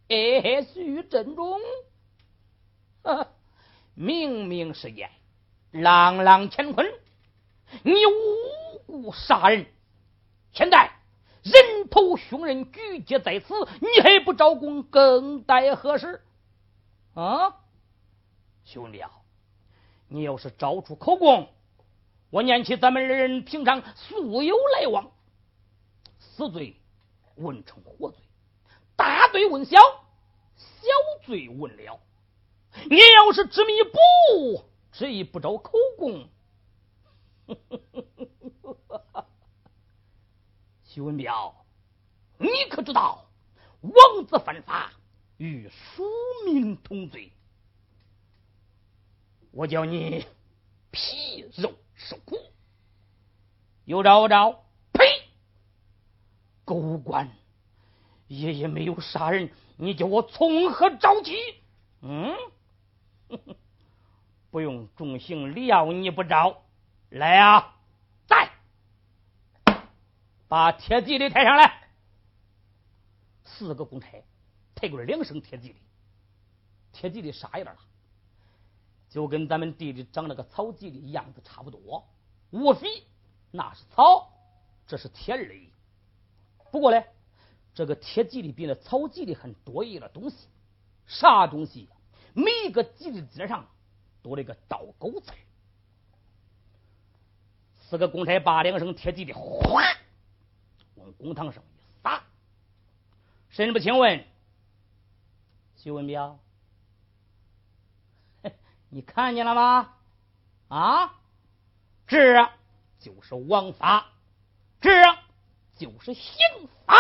[0.08, 1.60] 哎，徐振中，
[3.94, 5.10] 明明是言
[5.72, 6.86] 朗朗乾坤，
[7.82, 9.66] 你无故杀人，
[10.52, 10.92] 现在
[11.42, 16.22] 人头凶人聚集在此，你还不招供，更待何时？”
[17.14, 17.56] 啊，
[18.64, 19.10] 兄弟啊，
[20.12, 21.48] 你要是招出口供，
[22.28, 25.10] 我念起咱们二人平常素有来往，
[26.18, 26.76] 死罪
[27.36, 28.20] 问成活罪，
[28.94, 29.78] 大罪问小，
[30.56, 30.88] 小
[31.24, 31.98] 罪问了。
[32.90, 33.98] 你要是执迷不
[34.36, 36.28] 悟，执意不招口供，
[40.84, 41.54] 徐文彪，
[42.36, 43.24] 你可知道
[43.80, 44.92] 王子犯法？
[45.38, 46.04] 与庶
[46.44, 47.32] 民同罪，
[49.52, 50.26] 我叫你
[50.90, 52.36] 皮肉受苦。
[53.84, 55.04] 有招招，呸！
[56.64, 57.30] 狗官，
[58.28, 61.34] 爷爷没有杀人，你叫我从何招起？
[62.00, 62.34] 嗯，
[64.50, 66.62] 不用重刑料你不招，
[67.10, 67.76] 来啊，
[68.26, 68.50] 在，
[70.48, 71.88] 把铁骑的抬上来，
[73.44, 74.24] 四个公差。
[74.74, 75.76] 抬过来两声铁蒺藜，
[76.92, 77.80] 铁蒺藜啥样了？
[79.12, 82.08] 就跟咱们地里长那个草蒺藜样子差不多，
[82.50, 83.04] 无非
[83.50, 84.32] 那是草，
[84.86, 85.68] 这是铁而已。
[86.70, 87.04] 不过呢，
[87.74, 90.48] 这个铁蒺藜比那草蒺藜还多一个东西，
[91.06, 91.90] 啥东西？
[92.32, 93.68] 每一个蒺藜枝上
[94.22, 95.30] 多了一个倒钩刺。
[97.90, 99.82] 四个公差把两声铁蒺藜哗
[100.94, 102.24] 往公堂上一撒，
[103.50, 104.24] 神不请问。
[105.76, 106.38] 徐文彪，
[108.94, 109.94] 你看见了吗？
[110.68, 111.14] 啊，
[112.06, 112.50] 这
[112.98, 114.12] 就是王法，
[114.82, 114.90] 这
[115.78, 116.36] 就是刑
[116.84, 116.94] 法，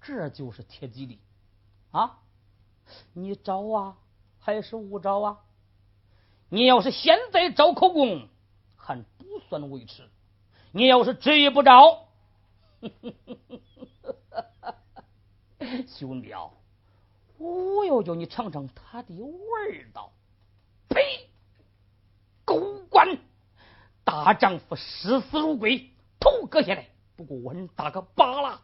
[0.00, 1.18] 这就是铁蒺藜
[1.90, 2.20] 啊！
[3.12, 3.98] 你招啊，
[4.38, 5.40] 还是不招啊？
[6.48, 8.30] 你要是现在招口供，
[8.74, 10.04] 还不算维持；
[10.72, 12.08] 你要是执意不招，
[15.88, 16.48] 兄弟啊。
[17.36, 20.10] 我要叫你尝尝他的味道！
[20.88, 21.28] 呸！
[22.44, 23.18] 狗官，
[24.14, 25.90] 大丈夫视死如归，
[26.20, 26.86] 头割下来
[27.16, 28.60] 不过问大个疤了。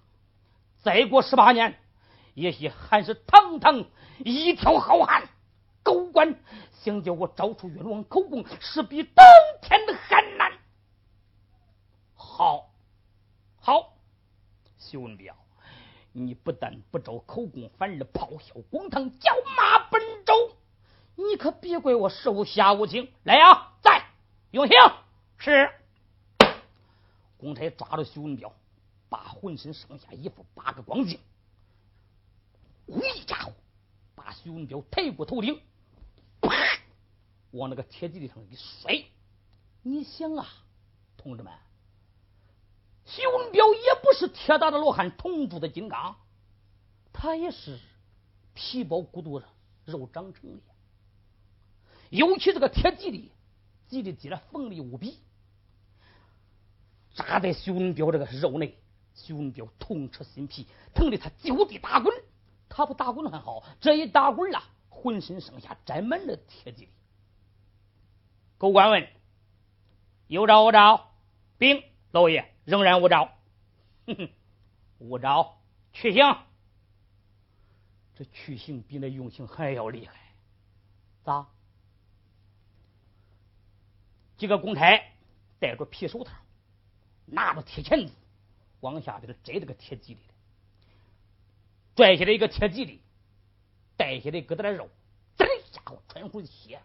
[0.80, 1.76] 再过十八年，
[2.34, 3.84] 也许还是堂堂
[4.18, 5.28] 一条好汉。
[5.82, 6.38] 狗官
[6.84, 9.24] 想叫我招出冤枉口供，是比登
[9.60, 10.52] 天的还难。
[12.14, 12.70] 好，
[13.60, 13.94] 好，
[14.78, 15.34] 徐文彪。
[16.12, 20.54] 你不但不招口供，反而咆哮公堂，叫骂本州。
[21.16, 23.12] 你可别怪我手下无情。
[23.24, 24.04] 来呀，在
[24.52, 24.76] 永兴
[25.40, 25.70] 是。
[27.38, 28.52] 公差抓住徐文彪，
[29.08, 31.18] 把浑身上下衣服扒个光净，
[32.86, 33.52] 呜一家伙，
[34.14, 35.58] 把徐文彪抬过头顶，
[36.42, 36.52] 啪，
[37.52, 39.02] 往那个铁地里上一摔。
[39.82, 40.46] 你想啊，
[41.16, 41.50] 同志们，
[43.06, 46.16] 徐文彪也不是铁打的罗汉，铜铸的金刚，
[47.14, 47.80] 他也是
[48.52, 49.42] 皮包骨肚，
[49.86, 50.62] 肉长成的。
[52.10, 53.30] 尤其这个铁蒺藜，
[53.88, 55.18] 蒺藜结的锋利无比。
[57.22, 58.78] 扎在徐文彪这个肉内，
[59.14, 62.14] 徐文彪痛彻心脾，疼得他就地打滚。
[62.68, 66.88] 他不打滚还好，这一打滚啊，浑身上下沾满了铁蒺藜。
[68.56, 69.06] 狗官问
[70.28, 71.12] ：“有招无招？”
[71.58, 73.30] 禀老爷：“仍然无招。”
[74.06, 74.30] 哼哼，
[74.98, 75.58] 无招，
[75.92, 76.22] 去刑。
[78.14, 80.14] 这去刑比那用刑还要厉害。
[81.22, 81.48] 咋？
[84.36, 85.02] 几个公差
[85.58, 86.32] 戴着皮手套。
[87.30, 88.12] 拿着铁钳子
[88.80, 90.18] 往下边摘这个铁蒺藜
[91.94, 93.00] 拽下来一个铁蒺藜，
[93.96, 94.88] 带下来疙瘩肉，
[95.36, 96.80] 这家伙窜出血，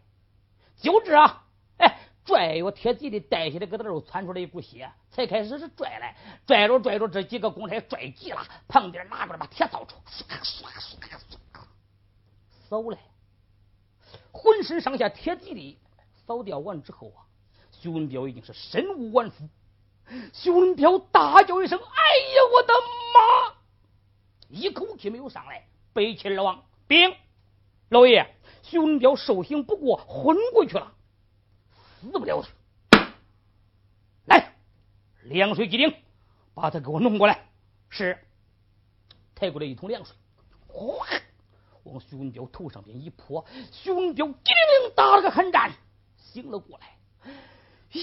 [0.78, 1.46] 就这啊！
[1.78, 4.92] 哎，拽一个铁蒺藜，带下来疙瘩肉，窜出来一股血。
[5.12, 11.38] 才开始是拽来，拽着拽着，这几个公差拽急了，旁边拿过来把铁扫帚，唰唰唰唰，
[12.68, 13.00] 扫来，
[14.34, 15.78] 浑身上下铁蒺藜
[16.28, 17.24] 扫掉完之后啊，
[17.72, 19.48] 徐文彪已经是身无完肤。
[20.34, 22.74] 徐文彪大叫一声：“哎呀，我的
[23.14, 23.56] 妈！”
[24.50, 26.64] 一口气没有上来，背起而亡。
[26.88, 27.16] 兵
[27.90, 28.28] 老爷，
[28.62, 30.94] 徐文彪受刑不过，昏过去了，
[32.02, 32.44] 死不了
[32.92, 33.08] 他。
[34.26, 34.56] 来，
[35.24, 35.96] 凉水机灵，
[36.54, 37.50] 把他给我弄过来。
[37.90, 38.20] 是，
[39.34, 40.16] 抬过来一桶凉水，
[40.68, 41.08] 哗，
[41.84, 43.44] 往徐文彪头上边一泼。
[43.72, 45.72] 徐文彪机灵打了个寒战，
[46.18, 46.98] 醒了过来，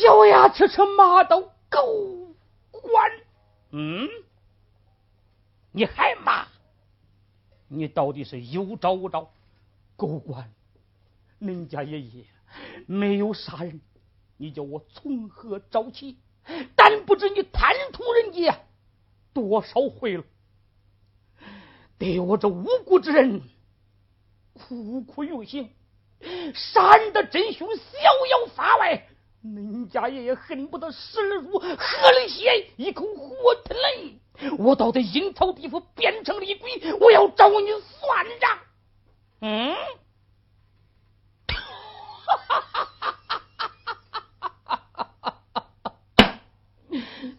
[0.02, 1.52] 咬牙切齿骂道。
[1.72, 2.34] 狗
[2.70, 3.10] 官，
[3.70, 4.06] 嗯，
[5.72, 6.46] 你还骂？
[7.68, 9.32] 你到底是有招无招？
[9.96, 10.52] 狗官，
[11.40, 12.26] 恁家爷爷
[12.86, 13.80] 没有杀人，
[14.36, 16.18] 你叫我从何找起？
[16.76, 18.60] 但不知你贪图人家
[19.32, 20.24] 多少回了，
[21.96, 23.40] 对我这无辜之人
[24.52, 25.72] 苦苦用刑，
[26.52, 27.82] 杀人的真凶逍
[28.30, 29.08] 遥法外。
[29.44, 34.54] 恁家爷爷恨不得食了乳，喝了血，一口活吞来。
[34.58, 38.58] 我倒在阴曹地府变成厉鬼，我要找你算账。
[39.40, 39.76] 嗯，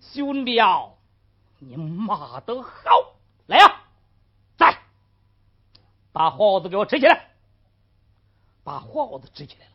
[0.02, 0.98] 徐文彪，
[1.60, 2.70] 你骂得好！
[3.48, 3.82] 来呀，
[4.58, 4.78] 在
[6.12, 7.32] 把耗子给我支起来，
[8.66, 9.72] 把耗子支起来了。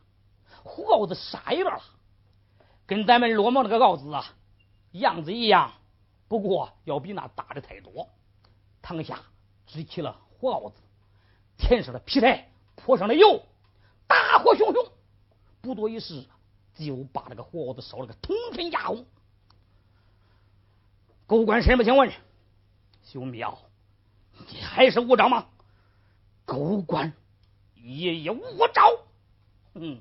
[0.62, 1.82] 耗子啥样了？
[2.88, 4.34] 跟咱们落毛那个袄子啊，
[4.92, 5.72] 样子一样，
[6.26, 8.08] 不过要比那大的太多。
[8.80, 9.20] 堂下
[9.66, 10.76] 支起了火袄子，
[11.58, 13.44] 填上了皮柴，泼上了油，
[14.06, 14.90] 大火熊熊。
[15.60, 16.24] 不多一时，
[16.74, 19.04] 就把那个火袄子烧了个通天压红。
[21.26, 22.10] 狗官什么请问？
[23.02, 23.58] 熊彪，
[24.48, 25.46] 你还是无招吗？
[26.46, 27.12] 狗官
[27.74, 28.82] 也有无招。
[29.74, 30.00] 嗯，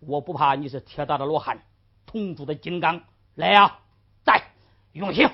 [0.00, 1.62] 我不怕你是铁打的罗汉。
[2.16, 3.04] 铜铸的金刚
[3.34, 3.78] 来呀！
[4.24, 4.42] 在
[4.92, 5.28] 用刑，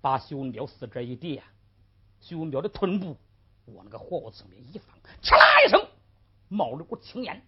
[0.00, 1.42] 把徐文彪四肢一叠，
[2.18, 3.18] 徐文彪的臀部
[3.66, 5.86] 往那个火锅子上面一放，哧啦一声，
[6.48, 7.44] 冒了股青烟，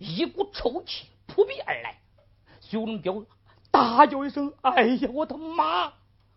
[0.00, 2.00] 一股臭气扑鼻而来。
[2.60, 3.24] 徐文彪
[3.70, 5.92] 大叫一声：“哎呀，我的妈！”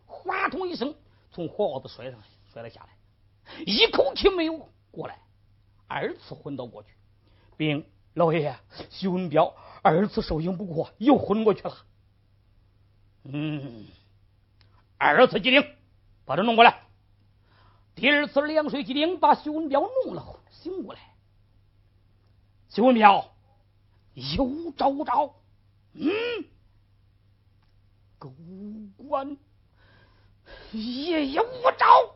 [0.06, 0.94] 哗通一声，
[1.32, 2.22] 从火锅子摔上
[2.54, 5.20] 摔了下来，一口气没有过来，
[5.88, 6.90] 二次昏倒过去。
[7.58, 8.56] 并老爷，
[8.92, 9.56] 徐文彪。
[9.88, 11.78] 二次受刑不过，又昏过去了。
[13.24, 13.86] 嗯，
[14.98, 15.66] 二次机灵，
[16.26, 16.82] 把他弄过来。
[17.96, 21.00] 第二次凉水机灵，把徐文彪弄了醒过来。
[22.70, 23.32] 徐文彪
[24.14, 25.36] 有招无招？
[25.94, 26.12] 嗯，
[28.20, 28.32] 狗
[28.98, 29.38] 官
[30.72, 31.44] 也有
[31.78, 32.16] 招。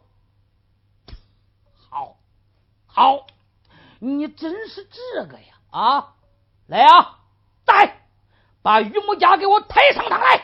[1.74, 2.18] 好，
[2.86, 3.26] 好，
[4.00, 5.58] 你真是这个呀？
[5.72, 6.16] 啊，
[6.68, 7.18] 来呀！
[8.64, 10.43] 把于木家给我抬上堂来！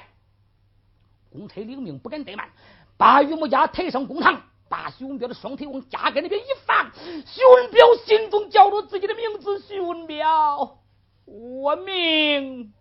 [1.29, 2.49] 公差领命，不敢怠慢，
[2.97, 6.91] 把于木家抬上公堂，把徐文彪的双腿往家盖那边一放。
[6.95, 10.79] 徐文彪心中叫着自己的名字：徐文彪，
[11.25, 12.73] 我命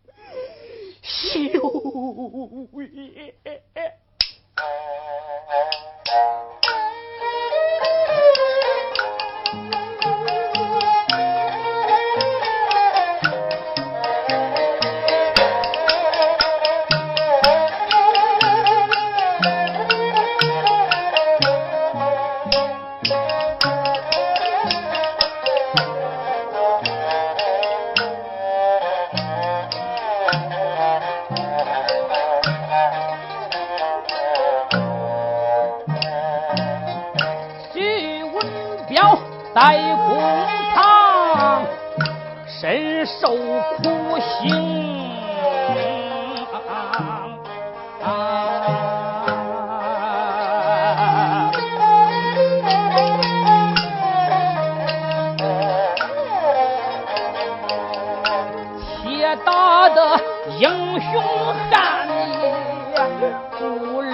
[1.02, 3.34] 休也。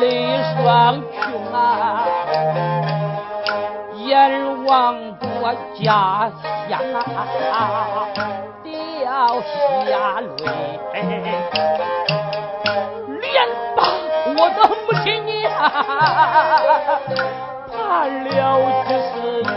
[0.02, 1.22] 泪双穷
[1.52, 2.02] 啊，
[3.94, 6.28] 阎王国家
[6.68, 6.80] 下
[8.64, 10.42] 掉下泪。
[13.20, 13.32] 连
[13.76, 13.78] 把
[14.26, 15.32] 我的母亲娘
[17.70, 17.78] 盼
[18.24, 18.28] 了
[18.84, 19.50] 几十年，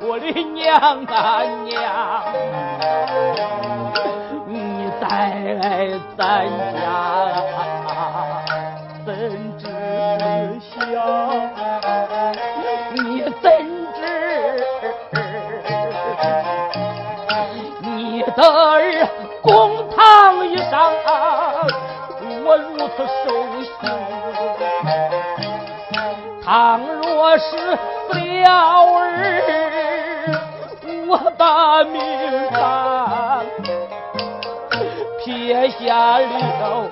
[0.00, 0.58] 我的娘
[1.06, 1.16] 啊
[1.64, 1.72] 娘，
[4.46, 4.52] 你
[5.00, 5.02] 在
[6.16, 6.18] 咱
[28.48, 29.04] 老儿，
[31.06, 32.00] 我把命
[32.50, 33.44] 看，
[35.22, 36.88] 撇下了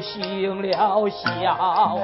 [0.00, 1.98] 行了孝，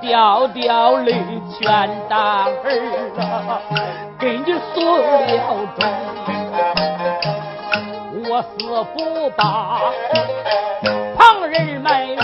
[0.00, 1.14] 掉掉泪
[1.58, 2.46] 全当儿
[3.18, 3.60] 啊，
[4.18, 4.44] 给你
[4.74, 5.02] 送了
[5.76, 5.80] 终。
[8.28, 8.48] 我死
[8.94, 8.96] 不
[9.36, 9.40] 罢，
[11.16, 12.16] 旁人埋怨，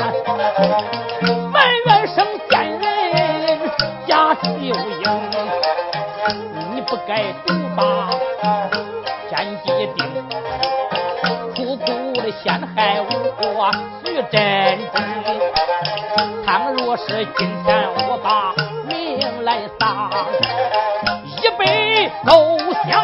[1.52, 2.16] 埋怨生
[2.48, 2.80] 奸人
[4.06, 4.74] 假秀英，
[6.74, 7.10] 你不该
[7.46, 8.10] 独霸
[9.28, 9.32] 天
[9.64, 9.98] 机定。
[12.42, 13.10] 陷害我
[14.04, 15.02] 徐真真，
[16.46, 18.54] 倘若是今天我把
[18.86, 20.08] 命来丧，
[21.42, 22.56] 一杯勾
[22.88, 23.00] 销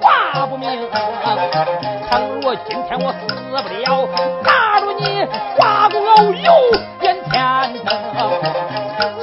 [0.00, 0.88] 话不明。
[2.08, 3.26] 倘若今天我死
[3.62, 4.08] 不了，
[4.42, 5.94] 打住你挂个
[6.32, 6.50] 有
[6.98, 7.34] 点天
[7.84, 7.92] 灯，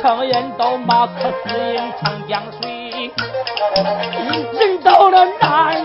[0.04, 3.12] 常言道马可思饮长江水，
[4.60, 5.83] 人到了难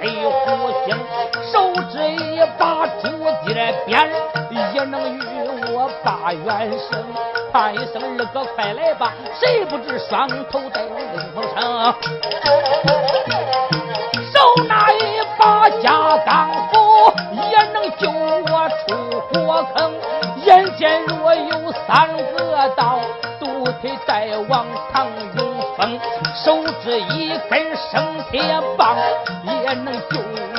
[0.00, 0.96] 黑虎星，
[1.52, 3.08] 手执一把竹
[3.46, 4.10] 节鞭，
[4.74, 5.20] 也能与
[5.72, 7.04] 我把元生。
[7.52, 11.94] 喊一声二哥快来吧，谁不知双头戴令风绳，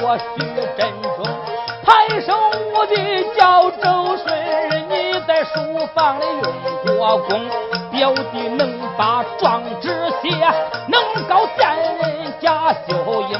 [0.01, 0.43] 我徐
[0.77, 1.25] 振中。
[1.83, 2.33] 抬手
[2.73, 2.95] 我的
[3.35, 7.39] 叫周顺，你在书房里用过功，
[7.91, 9.89] 表弟能把状纸
[10.21, 10.29] 写，
[10.87, 13.39] 能告贱人贾秀英。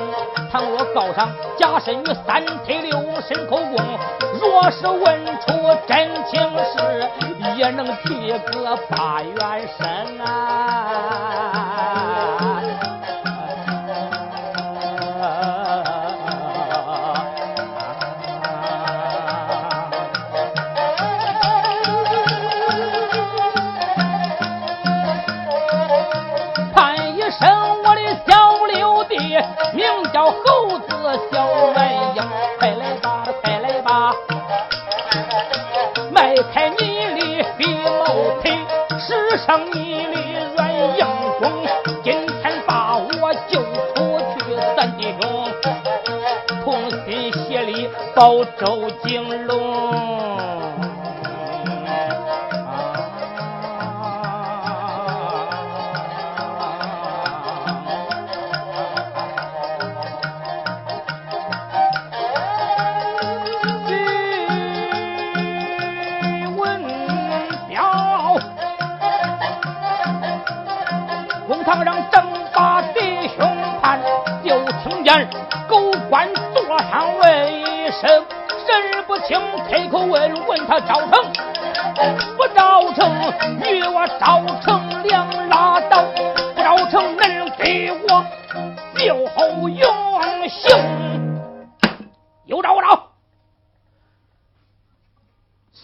[0.51, 3.75] 倘若告上贾身与三腿六身口供，
[4.39, 5.53] 若是问出
[5.87, 7.09] 真情事，
[7.55, 10.40] 也能提个八元生啊。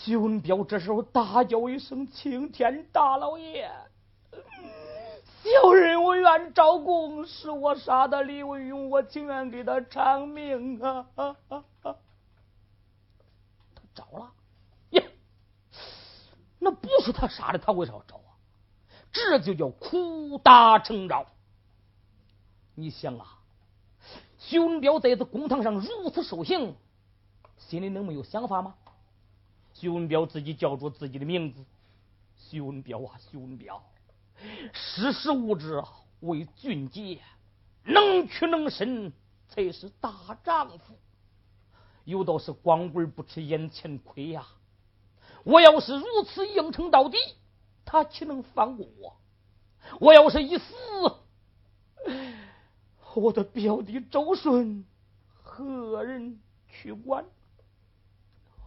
[0.08, 3.70] 徐文彪这时候大叫一声：“青天大老爷！”
[5.44, 11.06] 小人我愿招供，是我杀的李文勇，我情愿给他偿命啊！
[11.18, 11.36] 他
[13.94, 14.32] 招了，
[14.92, 15.12] 耶，
[16.58, 18.32] 那不是他杀的，他为啥要招啊？
[19.12, 21.26] 这就叫苦打成招。
[22.76, 23.40] 你想啊，
[24.40, 26.78] 徐文彪在这公堂上如此受刑，
[27.58, 28.74] 心里能没有想法吗？
[29.80, 31.64] 徐文彪自己叫出自己的名字，
[32.36, 33.84] 徐文彪啊，徐文彪。
[34.74, 35.88] 识时务者
[36.22, 37.22] 为俊杰，
[37.84, 39.14] 能屈能伸
[39.48, 40.96] 才是大丈夫。
[42.06, 44.48] 有道是光棍不吃眼前亏呀！
[45.44, 47.18] 我要是如此应承到底，
[47.86, 49.16] 他岂能放过我？
[50.00, 50.74] 我要是一死，
[53.14, 54.86] 我的表弟周顺
[55.44, 57.26] 何人去管？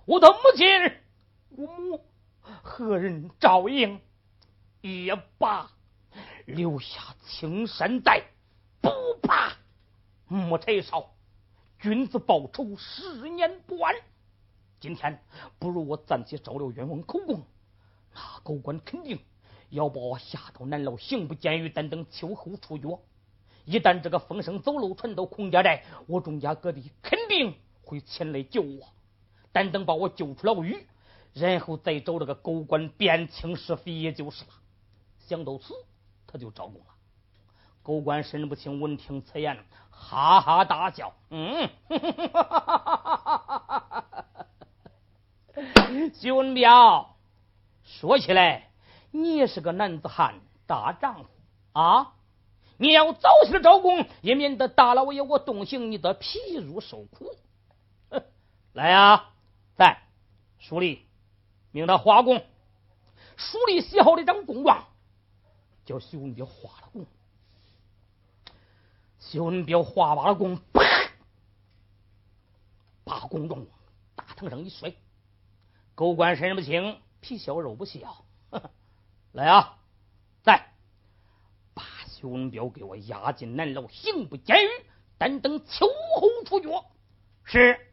[0.07, 0.67] 我的母亲
[1.55, 2.05] 姑母
[2.63, 4.01] 何人照应？
[4.81, 5.71] 也罢，
[6.47, 8.25] 留下青山在，
[8.81, 8.91] 不
[9.23, 9.53] 怕
[10.27, 11.11] 没柴烧。
[11.79, 13.95] 君子报仇，十年不晚。
[14.79, 15.23] 今天
[15.59, 17.43] 不如我暂且招了冤枉口供，
[18.15, 19.19] 那狗官肯定
[19.69, 22.99] 要把我下到南牢，刑部监狱，等等秋后处决。
[23.67, 28.89] 一旦这个风声走漏，传到孔家寨，我钟家哥弟肯定会前来救我，
[29.53, 30.87] 但等把我救出牢狱，
[31.33, 34.51] 然后再找这个狗官辨清是非，也就是了。
[35.27, 35.75] 想到此，
[36.27, 36.87] 他就招供了。
[37.83, 41.71] 狗官申不清闻听此言，哈哈大笑：“嗯，
[46.15, 47.17] 徐文彪，
[47.85, 48.71] 说起来，
[49.11, 51.31] 你也是个男子汉、大丈夫
[51.73, 52.15] 啊！
[52.77, 57.37] 你要早些招供，也免得大老爷我动刑，你的皮肉受苦。
[58.73, 59.31] 来呀，
[59.77, 60.03] 在
[60.59, 61.07] 书立
[61.73, 62.45] 命他画供，
[63.37, 64.87] 书里写好了一张供状。”
[65.87, 67.07] 叫徐文彪画了供，
[69.19, 70.83] 徐文彪画完了供，啪，
[73.03, 73.67] 把供状
[74.15, 74.95] 大堂上一摔。
[75.97, 78.25] 狗官身不轻，皮笑肉不笑。
[79.33, 79.79] 来啊，
[80.43, 80.73] 在
[81.75, 84.69] 把徐文彪给我押进南牢刑部监狱，
[85.19, 86.69] 单等秋后处决。
[87.45, 87.90] 是。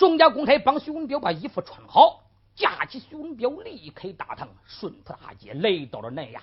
[0.00, 2.24] 钟家公差帮徐文彪把衣服穿好。
[2.56, 6.40] 架起徐文彪，离开大堂，顺坡大街来到了南衙。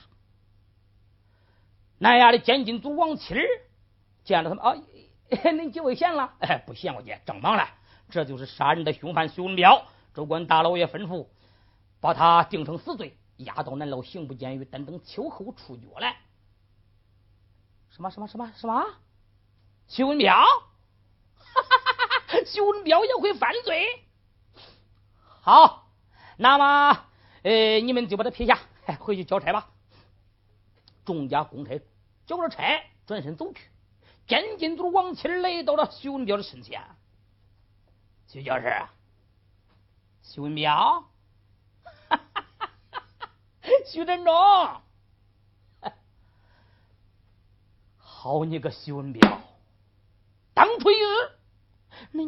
[1.98, 3.46] 南衙的监禁组王七儿
[4.24, 4.82] 见了他们啊，
[5.30, 6.34] 恁几位闲了？
[6.40, 7.64] 哎， 不闲，我姐正忙呢。
[8.10, 9.86] 这就是杀人的凶犯徐文彪。
[10.14, 11.28] 州官大老爷吩咐，
[12.00, 16.18] 把他定成死罪，押到南牢刑部监狱，等等秋后处决来。
[17.90, 18.86] 什么什么什么什么？
[19.88, 20.34] 徐文彪？
[20.36, 21.97] 哈哈哈哈！
[22.46, 24.04] 徐文彪也会犯罪？
[25.42, 25.84] 好。
[26.40, 27.06] 那么，
[27.42, 28.60] 呃，你们就把他撇下，
[29.00, 29.72] 回去交差吧。
[31.04, 31.82] 众家公差
[32.28, 33.62] 交了差，转身走去。
[34.28, 36.84] 监禁组王七来到了徐文彪的身前。
[38.28, 38.72] 徐教师，
[40.22, 41.06] 徐文彪，
[43.88, 44.34] 徐振中，
[47.98, 49.42] 好你个徐文彪！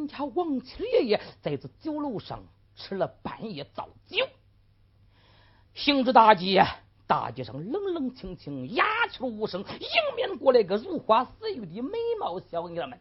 [0.09, 2.43] 家王七爷爷在这酒楼上。
[2.81, 4.25] 吃了半夜早酒，
[5.73, 6.65] 行至大街，
[7.07, 12.97] 大街上冷冷清清，鸦雀无声，迎面过来个如花似玉的美貌小娘们。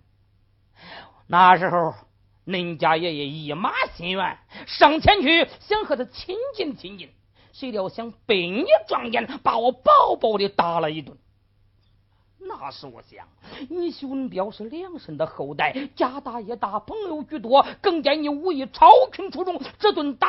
[1.28, 1.94] 那时候，
[2.44, 4.36] 恁家爷爷一马心愿，
[4.66, 7.11] 上前去想和他亲近亲近，
[7.52, 11.16] 谁料想被你撞见，把我饱饱的打了一顿。
[12.41, 13.26] 那是我想，
[13.68, 20.28] 你徐文彪是梁山的后代，家大业大，朋友居多，更见你武艺超群出众，这顿打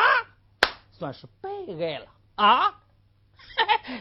[0.91, 1.49] 算是白
[1.80, 2.82] 挨了啊！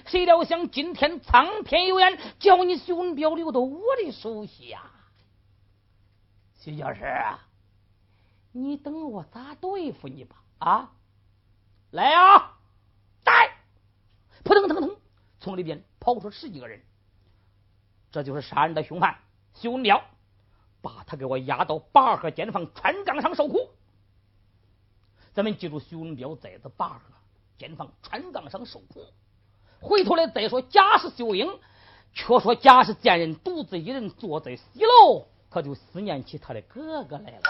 [0.06, 4.90] 谁料想今天苍天有眼，叫你徐文彪留到我的手下。
[6.60, 7.04] 徐教师，
[8.52, 10.36] 你等我咋对付你吧？
[10.58, 10.92] 啊，
[11.90, 12.56] 来啊，
[13.22, 13.58] 带！
[14.44, 14.96] 扑腾腾腾，
[15.40, 16.80] 从里边跑出十几个人。
[18.10, 19.16] 这就是杀人的凶犯
[19.54, 20.02] 徐文彪，
[20.80, 23.70] 把他给我押到八河监房川岗上受苦。
[25.34, 27.00] 咱们记住，徐文彪在这八河
[27.58, 29.04] 监房川岗上受苦。
[29.80, 31.58] 回头来再说贾氏秀英，
[32.12, 37.42] 却说贾氏贱人独自一人坐在西楼，可就思念起他的哥哥来了。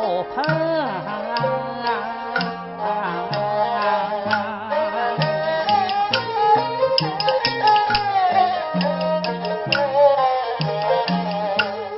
[0.00, 0.42] 西楼棚，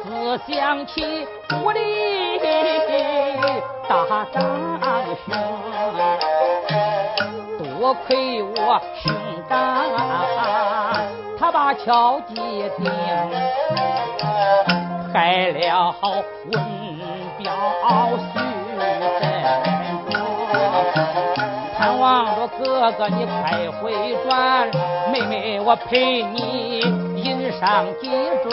[0.05, 1.27] 自想起
[1.63, 1.79] 我的
[3.89, 3.93] 大
[4.33, 4.35] 长
[5.25, 5.31] 兄，
[7.59, 8.51] 多亏我
[9.01, 9.15] 兄
[9.49, 9.53] 长，
[11.39, 12.35] 他把敲击
[12.79, 12.91] 听，
[15.13, 15.95] 害了
[22.83, 23.93] 哥哥你快回
[24.25, 24.69] 转，
[25.13, 26.81] 妹妹我陪你
[27.15, 28.51] 饮上几盅。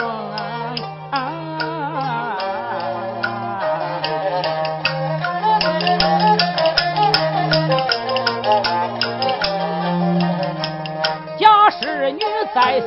[11.36, 12.20] 贾氏女
[12.54, 12.80] 在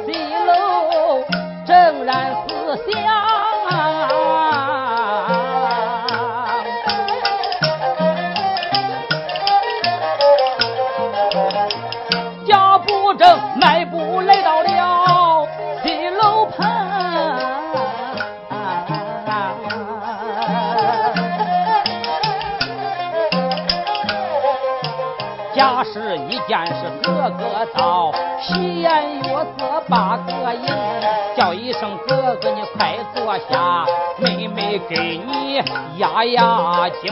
[35.98, 37.12] 压压惊。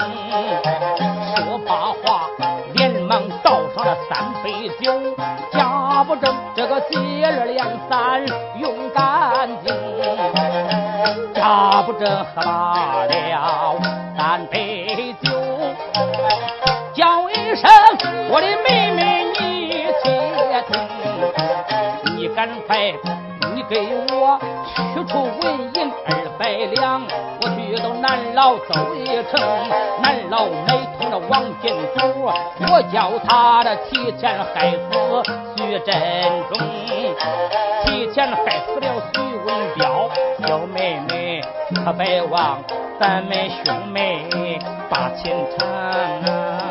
[1.36, 2.28] 说罢话，
[2.74, 4.92] 连忙倒上了三杯酒，
[5.52, 8.26] 家不正这个接二连三
[8.60, 9.74] 用干净，
[11.34, 13.80] 家不正喝罢了
[14.18, 15.30] 三杯酒，
[16.94, 17.70] 叫一声
[18.30, 19.02] 我的妹妹。
[22.34, 23.31] 赶快，你
[23.72, 23.80] 给
[24.12, 24.38] 我
[24.94, 27.02] 取出纹银二百两，
[27.42, 29.40] 我去到南牢走一程。
[30.02, 35.24] 南牢买通了王金珠，我叫他的提前害死
[35.56, 35.96] 徐振
[36.50, 36.60] 中，
[37.86, 40.10] 提前害死了徐文彪。
[40.46, 41.42] 小妹妹
[41.74, 42.62] 可别忘
[43.00, 44.60] 咱们兄妹
[44.90, 46.71] 把情长。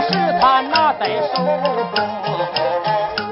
[0.00, 1.44] 是他拿在手
[1.94, 2.06] 中，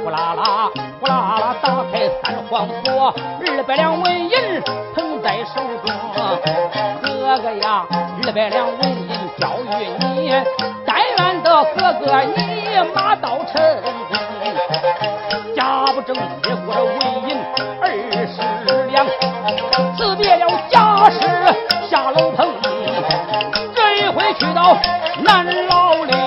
[0.03, 4.63] 呼啦啦，呼啦啦，打开三黄锁，二百两纹银
[4.95, 5.95] 捧在手中。
[7.03, 7.87] 哥哥呀，
[8.25, 9.09] 二百两纹银
[9.39, 9.49] 交
[9.79, 10.33] 与你，
[10.87, 12.39] 但愿得哥哥你
[12.95, 14.17] 马到成功。
[15.55, 16.93] 家不正接过了纹
[17.29, 17.37] 银
[17.81, 17.85] 二
[18.27, 18.37] 十
[18.91, 19.07] 两，
[19.97, 21.19] 辞别了家事
[21.89, 22.49] 下楼棚，
[23.75, 24.77] 这一回去到
[25.23, 26.26] 南牢里。